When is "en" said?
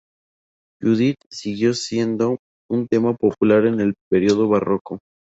3.67-3.79